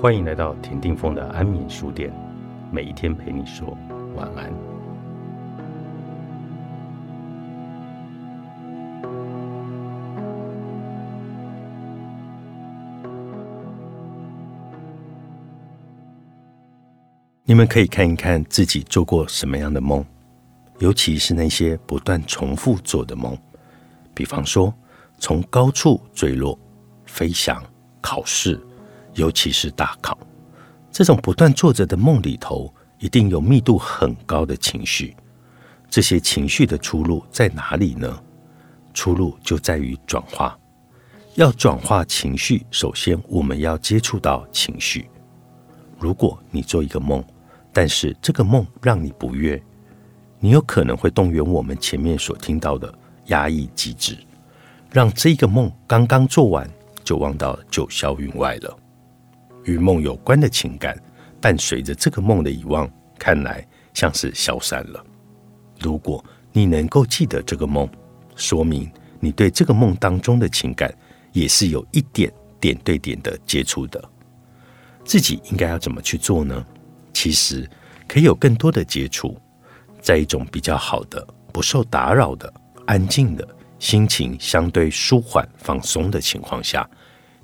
[0.00, 2.10] 欢迎来到田定峰的安眠书店，
[2.72, 3.76] 每一天陪你说
[4.16, 4.50] 晚安。
[17.44, 20.02] 你们可以看一看自己做过什么样的梦，
[20.78, 23.36] 尤其是那些不断重复做的梦，
[24.14, 24.72] 比方说
[25.18, 26.58] 从高处坠落、
[27.04, 27.62] 飞翔、
[28.00, 28.58] 考试。
[29.20, 30.16] 尤其是大考，
[30.90, 35.14] 这种不断做着的梦里头，一定有密度很高的情绪。
[35.90, 38.18] 这些情绪的出路在哪里呢？
[38.94, 40.58] 出路就在于转化。
[41.34, 45.10] 要转化情绪，首先我们要接触到情绪。
[45.98, 47.22] 如果你做一个梦，
[47.74, 49.62] 但是这个梦让你不悦，
[50.38, 52.92] 你有可能会动员我们前面所听到的
[53.26, 54.16] 压抑机制，
[54.90, 56.68] 让这个梦刚刚做完
[57.04, 58.78] 就忘到九霄云外了。
[59.64, 60.96] 与梦有关的情感，
[61.40, 65.04] 伴随着这个梦的遗忘，看来像是消散了。
[65.78, 67.88] 如果你能够记得这个梦，
[68.36, 70.92] 说明你对这个梦当中的情感
[71.32, 74.02] 也是有一点点对点的接触的。
[75.04, 76.64] 自己应该要怎么去做呢？
[77.12, 77.68] 其实
[78.06, 79.36] 可以有更多的接触，
[80.00, 82.52] 在一种比较好的、不受打扰的、
[82.86, 83.46] 安静的
[83.78, 86.88] 心情相对舒缓放松的情况下，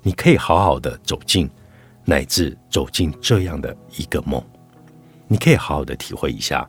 [0.01, 1.49] 你可以好好的走进。
[2.09, 4.41] 乃至走进这样的一个梦，
[5.27, 6.65] 你可以好好的体会一下。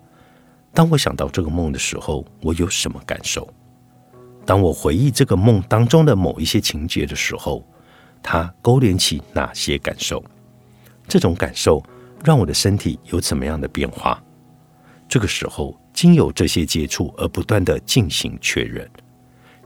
[0.75, 3.49] 当我想到这个梦的时候，我有什么感受？
[4.45, 7.65] 当我回忆这个梦当中的某一些情节的时候，
[8.21, 10.21] 它勾连起哪些感受？
[11.07, 11.81] 这种感受
[12.25, 14.21] 让我的身体有怎么样的变化？
[15.09, 18.91] 这个时候，经由这些接触而不断的进行确认。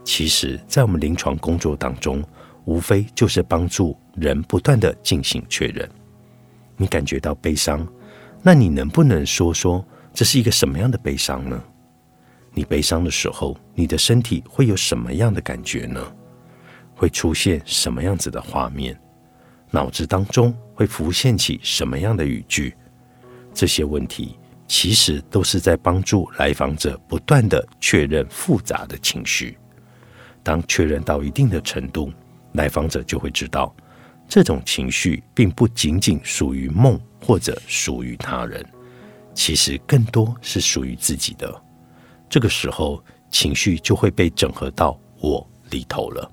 [0.03, 2.23] 其实，在我们临床工作当中，
[2.65, 3.97] 无非就是帮助。
[4.15, 5.89] 人不断的进行确认，
[6.77, 7.87] 你感觉到悲伤，
[8.41, 11.63] 那你能不能说说这是一个什么样的悲伤呢？
[12.53, 15.99] 你悲伤的时候，你的身体会有什么样的感觉呢？
[16.95, 18.95] 会出现什么样子的画面？
[19.71, 22.75] 脑子当中会浮现起什么样的语句？
[23.51, 24.37] 这些问题
[24.67, 29.57] 其实都是在帮助来访者不断的确认复杂的情绪。
[30.43, 32.13] 当确认到一定的程度，
[32.51, 33.75] 来访者就会知道。
[34.33, 38.65] 这种情绪并不仅仅属于梦或者属于他人，
[39.35, 41.63] 其实更多是属于自己的。
[42.27, 42.99] 这个时候，
[43.29, 46.31] 情绪就会被整合到我里头了。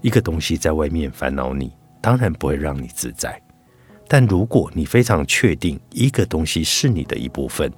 [0.00, 3.36] 一个东西在外面烦恼你，当然不会让你自在。
[4.06, 7.68] 但如果你非常确定一个东西是你的一部分，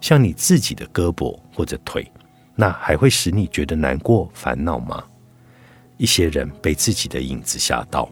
[0.00, 2.10] 像你自己的胳膊或者腿，
[2.54, 5.04] 那还会使你觉得难过、烦恼吗？
[5.98, 8.08] 一些人被自己的影子吓到。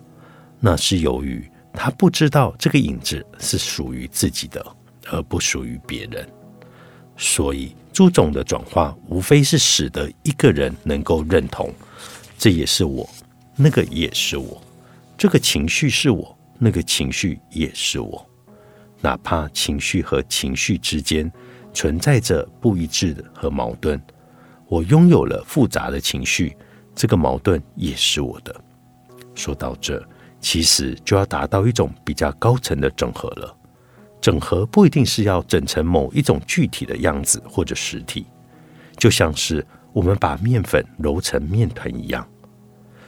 [0.67, 4.65] 那是由于他不知道这个影子是属于自己的，
[5.11, 6.27] 而不属于别人。
[7.19, 11.71] 所以，诸种的转化无非是使得一个人能够认同，
[12.39, 13.07] 这也是我，
[13.55, 14.59] 那个也是我，
[15.19, 18.27] 这个情绪是我，那个情绪也是我。
[19.03, 21.31] 哪怕情绪和情绪之间
[21.75, 24.01] 存在着不一致的和矛盾，
[24.67, 26.57] 我拥有了复杂的情绪，
[26.95, 28.65] 这个矛盾也是我的。
[29.35, 30.03] 说到这。
[30.44, 33.56] 其实就要达到一种比较高层的整合了。
[34.21, 38.27] 整合不一定是要整成某一种具体的样子或者实体，
[38.99, 42.28] 就像是我们把面粉揉成面团一样。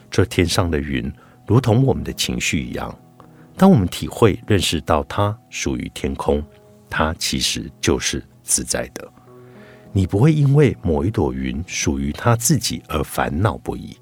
[0.09, 1.13] 这天上的云，
[1.45, 2.93] 如同我们的情绪一样。
[3.55, 6.43] 当我们体会认识到它属于天空，
[6.89, 9.07] 它其实就是自在的。
[9.91, 13.95] 你不会因为某一朵云属于它自己而烦恼不已。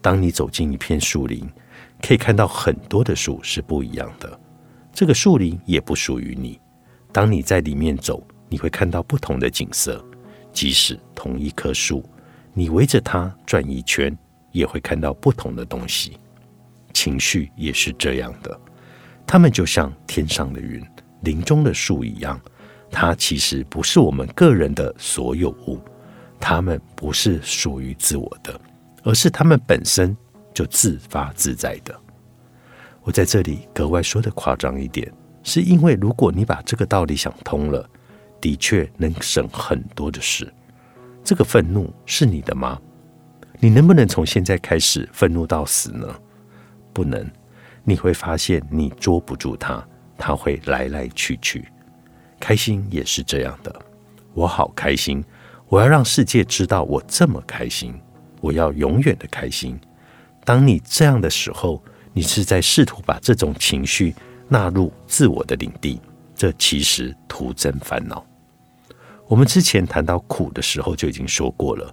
[0.00, 1.46] 当你走进一片树林。
[2.02, 4.38] 可以看到很多的树是不一样的，
[4.92, 6.60] 这个树林也不属于你。
[7.12, 10.04] 当你在里面走，你会看到不同的景色。
[10.52, 12.02] 即使同一棵树，
[12.54, 14.16] 你围着它转一圈，
[14.52, 16.18] 也会看到不同的东西。
[16.94, 18.58] 情绪也是这样的，
[19.26, 20.82] 它们就像天上的云、
[21.22, 22.40] 林中的树一样，
[22.90, 25.78] 它其实不是我们个人的所有物，
[26.40, 28.58] 它们不是属于自我的，
[29.02, 30.16] 而是它们本身。
[30.56, 31.94] 就自发自在的。
[33.02, 35.12] 我在这里格外说的夸张一点，
[35.42, 37.86] 是因为如果你把这个道理想通了，
[38.40, 40.50] 的确能省很多的事。
[41.22, 42.80] 这个愤怒是你的吗？
[43.60, 46.08] 你能不能从现在开始愤怒到死呢？
[46.94, 47.30] 不能。
[47.84, 49.86] 你会发现你捉不住它，
[50.16, 51.68] 它会来来去去。
[52.40, 53.74] 开心也是这样的。
[54.32, 55.22] 我好开心，
[55.68, 57.94] 我要让世界知道我这么开心，
[58.40, 59.78] 我要永远的开心。
[60.46, 61.82] 当你这样的时候，
[62.12, 64.14] 你是在试图把这种情绪
[64.48, 66.00] 纳入自我的领地，
[66.36, 68.24] 这其实徒增烦恼。
[69.26, 71.92] 我们之前谈到苦的时候就已经说过了，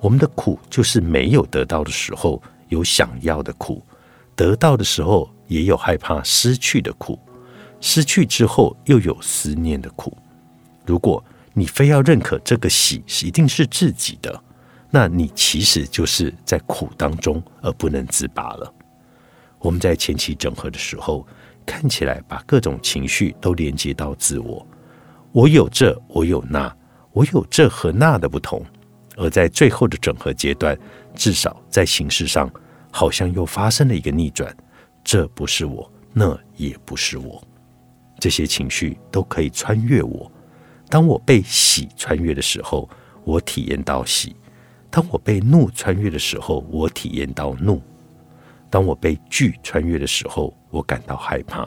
[0.00, 3.80] 我们的苦就是没有得到的时候有想要的苦，
[4.34, 7.16] 得到的时候也有害怕失去的苦，
[7.80, 10.12] 失去之后又有思念的苦。
[10.84, 11.22] 如果
[11.52, 14.42] 你非要认可这个喜是一定是自己的，
[14.94, 18.72] 那你其实就是在苦当中而不能自拔了。
[19.58, 21.26] 我们在前期整合的时候，
[21.64, 24.66] 看起来把各种情绪都连接到自我，
[25.32, 26.70] 我有这，我有那，
[27.12, 28.62] 我有这和那的不同。
[29.16, 30.78] 而在最后的整合阶段，
[31.14, 32.50] 至少在形式上，
[32.90, 34.54] 好像又发生了一个逆转，
[35.02, 37.42] 这不是我，那也不是我，
[38.18, 40.30] 这些情绪都可以穿越我。
[40.88, 42.88] 当我被喜穿越的时候，
[43.24, 44.34] 我体验到喜；
[44.92, 47.78] 当我被怒穿越的时候，我体验到怒；
[48.68, 51.66] 当我被惧穿越的时候，我感到害怕；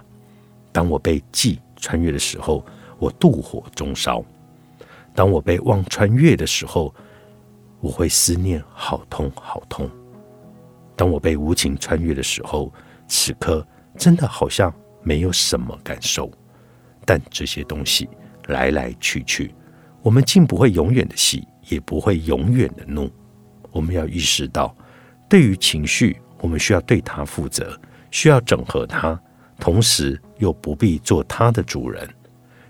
[0.71, 2.63] 当我被忌穿越的时候，
[2.99, 4.23] 我妒火中烧；
[5.15, 6.93] 当我被忘穿越的时候，
[7.79, 9.87] 我会思念好痛好痛；
[10.95, 12.71] 当我被无情穿越的时候，
[13.07, 13.65] 此刻
[13.97, 16.29] 真的好像没有什么感受，
[17.03, 18.07] 但这些东西。
[18.49, 19.55] 来来去去，
[20.05, 23.11] 我们竟不会永远的喜，也不会永远的怒。
[23.71, 24.71] 我们要意识到，
[25.27, 27.75] 对于情绪，我们需要对它负责，
[28.11, 29.19] 需要整合它，
[29.59, 32.07] 同时又不必做它的主人。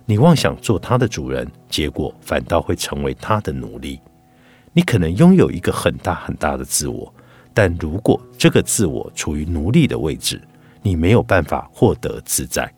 [0.06, 4.00] 你妄想做它的主人，结果反倒会成为它的奴隶。
[4.72, 7.14] 你可能拥有一个很大很大的自我，
[7.54, 10.42] 但如果这个自我处于奴隶的位置，
[10.82, 12.74] 你没有办法获得自在。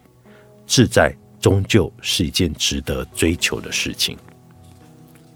[0.65, 1.15] 自在。
[1.39, 4.18] 终究是一件值得追求的事情。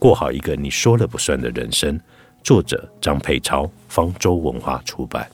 [0.01, 1.99] 过好一个你说了不算的人生。
[2.43, 5.29] 作者：张培超，方舟文化出版。